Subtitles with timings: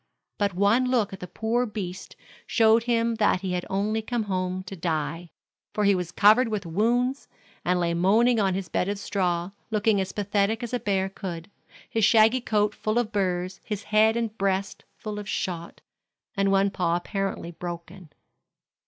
[0.39, 2.15] But one look at the poor beast
[2.47, 5.29] showed him that he had only come home to die;
[5.75, 7.27] for he was covered with wounds
[7.63, 11.51] and lay moaning on his bed of straw, looking as pathetic as a bear could,
[11.87, 15.81] his shaggy coat full of burrs, his head and breast full of shot,
[16.35, 18.09] and one paw apparently broken.